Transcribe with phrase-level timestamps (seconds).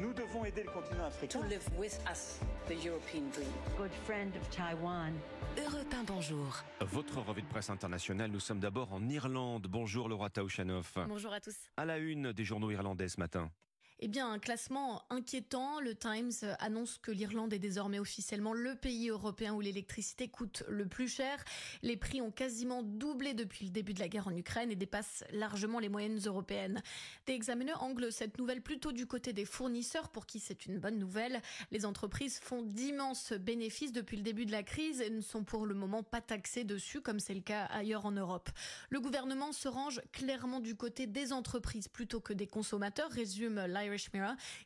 [0.00, 1.40] Nous devons aider le continent africain.
[1.40, 3.48] To live with us, the European dream.
[3.78, 5.14] Good friend of Taiwan.
[5.56, 6.62] Europe 1, bonjour.
[6.80, 9.66] Votre revue de presse internationale, nous sommes d'abord en Irlande.
[9.68, 10.98] Bonjour Laura Taouchanoff.
[11.08, 11.56] Bonjour à tous.
[11.78, 13.50] À la une des journaux irlandais ce matin.
[14.00, 15.80] Eh bien, un classement inquiétant.
[15.80, 16.30] Le Times
[16.60, 21.44] annonce que l'Irlande est désormais officiellement le pays européen où l'électricité coûte le plus cher.
[21.82, 25.24] Les prix ont quasiment doublé depuis le début de la guerre en Ukraine et dépassent
[25.32, 26.80] largement les moyennes européennes.
[27.26, 31.00] Des examineurs anglent cette nouvelle plutôt du côté des fournisseurs pour qui c'est une bonne
[31.00, 31.42] nouvelle.
[31.72, 35.66] Les entreprises font d'immenses bénéfices depuis le début de la crise et ne sont pour
[35.66, 38.48] le moment pas taxées dessus comme c'est le cas ailleurs en Europe.
[38.90, 43.66] Le gouvernement se range clairement du côté des entreprises plutôt que des consommateurs, résume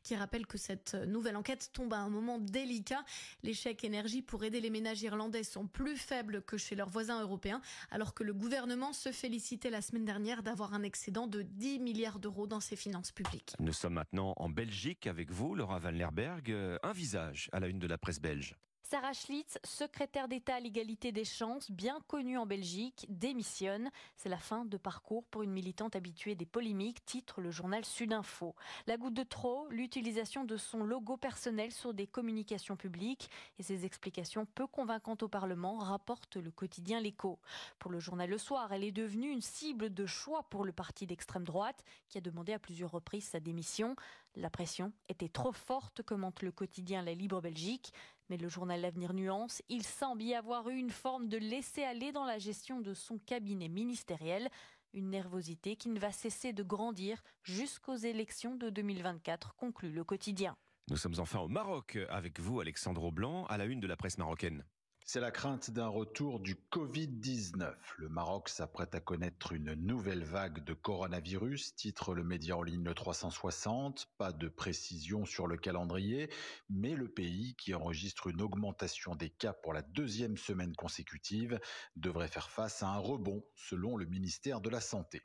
[0.03, 3.05] Qui rappelle que cette nouvelle enquête tombe à un moment délicat.
[3.43, 7.21] Les chèques énergie pour aider les ménages irlandais sont plus faibles que chez leurs voisins
[7.23, 11.79] européens, alors que le gouvernement se félicitait la semaine dernière d'avoir un excédent de 10
[11.81, 13.55] milliards d'euros dans ses finances publiques.
[13.59, 16.55] Nous sommes maintenant en Belgique avec vous, Laura Van Lerberg.
[16.83, 18.57] Un visage à la une de la presse belge.
[18.83, 23.91] Sarah Schlitz, secrétaire d'État à l'égalité des chances, bien connue en Belgique, démissionne.
[24.17, 28.55] C'est la fin de parcours pour une militante habituée des polémiques, titre le journal Sudinfo.
[28.87, 33.87] La goutte de trop, l'utilisation de son logo personnel sur des communications publiques et ses
[33.87, 37.39] explications peu convaincantes au Parlement, rapporte le quotidien L'Écho.
[37.79, 41.07] Pour le journal Le Soir, elle est devenue une cible de choix pour le parti
[41.07, 43.97] d'extrême droite qui a demandé à plusieurs reprises sa démission.
[44.37, 47.93] La pression était trop forte, commente le quotidien La Libre Belgique.
[48.33, 52.25] Mais le journal L'Avenir nuance, il semble y avoir eu une forme de laisser-aller dans
[52.25, 54.49] la gestion de son cabinet ministériel.
[54.95, 60.57] Une nervosité qui ne va cesser de grandir jusqu'aux élections de 2024, conclut le quotidien.
[60.89, 64.17] Nous sommes enfin au Maroc avec vous, Alexandre Blanc, à la une de la presse
[64.17, 64.65] marocaine.
[65.13, 67.75] C'est la crainte d'un retour du Covid-19.
[67.99, 72.83] Le Maroc s'apprête à connaître une nouvelle vague de coronavirus, titre le média en ligne
[72.83, 74.09] le 360.
[74.17, 76.31] Pas de précision sur le calendrier,
[76.71, 81.61] mais le pays, qui enregistre une augmentation des cas pour la deuxième semaine consécutive,
[81.95, 85.21] devrait faire face à un rebond, selon le ministère de la Santé.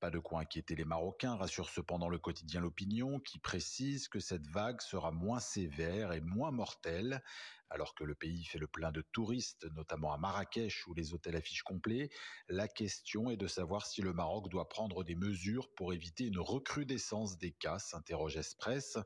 [0.00, 4.46] Pas de quoi inquiéter les Marocains, rassure cependant le quotidien L'Opinion, qui précise que cette
[4.46, 7.22] vague sera moins sévère et moins mortelle,
[7.70, 9.29] alors que le pays fait le plein de touristes,
[9.74, 12.10] notamment à Marrakech où les hôtels affichent complets.
[12.48, 16.38] La question est de savoir si le Maroc doit prendre des mesures pour éviter une
[16.38, 18.98] recrudescence des cas, s'interroge Express.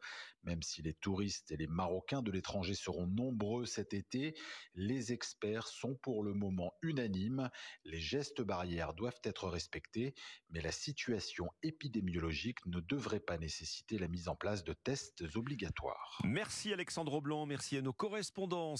[0.44, 4.34] Même si les touristes et les Marocains de l'étranger seront nombreux cet été,
[4.74, 7.50] les experts sont pour le moment unanimes.
[7.84, 10.14] Les gestes barrières doivent être respectés,
[10.50, 16.20] mais la situation épidémiologique ne devrait pas nécessiter la mise en place de tests obligatoires.
[16.24, 18.72] Merci Alexandre Blanc, merci à nos correspondants